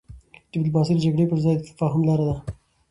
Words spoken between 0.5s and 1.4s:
ډيپلوماسي د جګړې پر